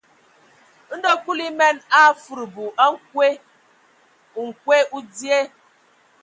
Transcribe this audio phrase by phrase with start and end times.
[0.95, 3.27] Ndɔ Kulu emen a afudubu a nkwe:
[4.45, 5.45] nkwe o dzyee.